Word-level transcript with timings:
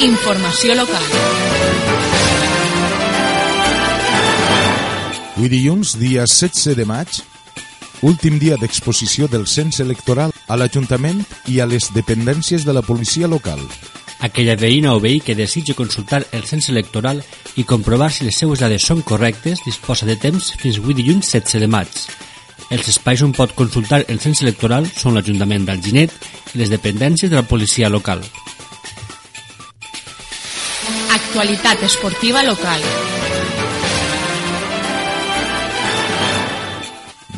Informació 0.00 0.74
local. 0.78 1.04
Avui 5.40 5.48
dilluns, 5.48 5.94
dia 5.96 6.26
16 6.28 6.76
de 6.76 6.84
maig, 6.84 7.14
últim 8.04 8.34
dia 8.36 8.58
d'exposició 8.60 9.24
del 9.24 9.46
cens 9.48 9.78
electoral 9.80 10.34
a 10.52 10.58
l'Ajuntament 10.60 11.22
i 11.48 11.62
a 11.64 11.66
les 11.70 11.86
dependències 11.96 12.66
de 12.68 12.74
la 12.76 12.82
policia 12.84 13.24
local. 13.24 13.62
Aquella 14.20 14.58
veïna 14.60 14.92
o 14.92 15.00
veí 15.00 15.22
que 15.24 15.34
desitja 15.34 15.72
consultar 15.78 16.26
el 16.36 16.44
cens 16.44 16.68
electoral 16.68 17.22
i 17.56 17.64
comprovar 17.64 18.10
si 18.12 18.28
les 18.28 18.36
seues 18.36 18.60
dades 18.60 18.84
són 18.84 19.00
correctes 19.00 19.64
disposa 19.64 20.04
de 20.04 20.18
temps 20.20 20.52
fins 20.60 20.76
avui 20.76 20.98
dilluns 20.98 21.32
16 21.32 21.64
de 21.64 21.72
maig. 21.72 21.88
Els 22.68 22.92
espais 22.92 23.24
on 23.24 23.32
pot 23.32 23.56
consultar 23.56 24.04
el 24.12 24.20
cens 24.20 24.44
electoral 24.44 24.92
són 24.92 25.16
l'Ajuntament 25.16 25.64
d'Alginet 25.64 26.12
i 26.52 26.60
les 26.60 26.68
dependències 26.68 27.32
de 27.32 27.40
la 27.40 27.48
policia 27.48 27.88
local. 27.88 28.20
Actualitat 31.12 31.82
esportiva 31.82 32.44
local. 32.44 32.80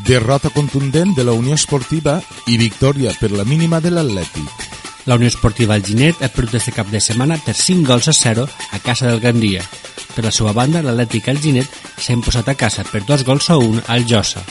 Derrota 0.04 0.50
contundent 0.50 1.14
de 1.16 1.24
la 1.24 1.32
Unió 1.32 1.56
Esportiva 1.56 2.18
i 2.52 2.58
victòria 2.60 3.14
per 3.16 3.30
la 3.32 3.46
mínima 3.48 3.80
de 3.80 3.94
l'Atlètic. 3.94 4.68
La 5.08 5.16
Unió 5.16 5.32
Esportiva 5.32 5.72
Alginet 5.80 6.20
ha 6.20 6.28
perdut 6.28 6.58
este 6.60 6.74
cap 6.76 6.92
de 6.92 7.00
setmana 7.00 7.40
per 7.40 7.56
5 7.56 7.88
gols 7.88 8.12
a 8.12 8.16
0 8.20 8.44
a 8.44 8.82
casa 8.84 9.08
del 9.08 9.24
Gandia. 9.24 9.64
Per 10.12 10.26
la 10.28 10.36
seva 10.36 10.52
banda, 10.52 10.84
l'Atlètic 10.84 11.32
Alginet 11.32 11.80
s'ha 11.96 12.12
imposat 12.12 12.52
a 12.52 12.58
casa 12.60 12.84
per 12.84 13.06
2 13.08 13.24
gols 13.24 13.48
a 13.48 13.56
1 13.56 13.88
al 13.88 14.04
Josa. 14.04 14.44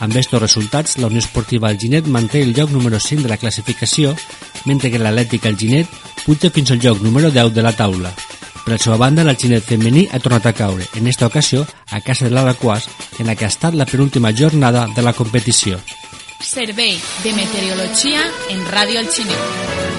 Amb 0.00 0.16
aquests 0.16 0.40
resultats, 0.40 0.96
la 0.96 1.12
Unió 1.12 1.20
Esportiva 1.20 1.68
Alginet 1.68 2.08
manté 2.08 2.40
el 2.40 2.56
lloc 2.56 2.72
número 2.72 2.98
5 2.98 3.28
de 3.28 3.36
la 3.36 3.36
classificació, 3.36 4.16
mentre 4.64 4.88
que 4.88 4.98
l'Atlètic 4.98 5.44
Alginet 5.44 5.92
puja 6.24 6.48
fins 6.48 6.72
al 6.72 6.80
lloc 6.80 7.04
número 7.04 7.28
10 7.30 7.52
de 7.52 7.68
la 7.68 7.76
taula. 7.76 8.16
Per 8.62 8.70
la 8.70 8.78
seva 8.78 8.96
banda, 9.00 9.24
l'Alginet 9.26 9.66
femení 9.66 10.04
ha 10.12 10.20
tornat 10.22 10.46
a 10.46 10.52
caure, 10.54 10.86
en 10.94 11.08
esta 11.10 11.26
ocasió 11.26 11.64
a 11.90 12.00
casa 12.00 12.28
de 12.28 12.30
l'Alaquàs, 12.30 12.86
en 13.18 13.26
la 13.26 13.34
que 13.34 13.44
ha 13.44 13.50
estat 13.50 13.74
la 13.74 13.86
penúltima 13.90 14.30
jornada 14.30 14.86
de 14.94 15.02
la 15.02 15.12
competició. 15.12 15.80
Servei 16.42 16.94
de 17.24 17.32
Meteorologia 17.34 18.22
en 18.54 18.62
Ràdio 18.70 19.02
Alginet. 19.02 19.90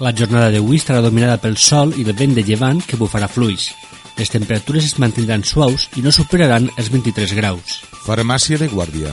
La 0.00 0.12
jornada 0.16 0.52
d'avui 0.52 0.78
estarà 0.80 1.00
dominada 1.04 1.40
pel 1.40 1.58
sol 1.60 1.92
i 1.96 2.04
el 2.04 2.14
vent 2.16 2.36
de 2.36 2.44
llevant 2.44 2.80
que 2.84 2.96
bufarà 3.00 3.28
fluix. 3.28 3.70
Les 4.16 4.32
temperatures 4.32 4.84
es 4.84 4.96
mantindran 5.00 5.44
suaus 5.44 5.88
i 5.96 6.04
no 6.04 6.12
superaran 6.12 6.68
els 6.76 6.88
23 6.92 7.32
graus. 7.36 7.80
Farmàcia 8.04 8.60
de 8.60 8.68
Guàrdia. 8.68 9.12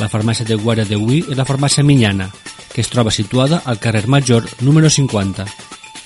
La 0.00 0.08
farmàcia 0.12 0.44
de 0.48 0.56
Guàrdia 0.60 0.88
d'avui 0.88 1.24
és 1.24 1.36
la 1.36 1.48
farmàcia 1.48 1.84
Minyana, 1.84 2.28
que 2.78 2.82
es 2.82 2.90
troba 2.90 3.10
situada 3.10 3.60
al 3.64 3.80
carrer 3.80 4.06
Major 4.06 4.46
número 4.60 4.88
50. 4.88 5.48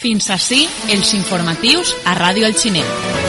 Fins 0.00 0.30
ací 0.32 0.62
els 0.88 1.12
informatius 1.20 1.92
a 2.08 2.16
Ràdio 2.16 2.48
Alginet. 2.48 3.21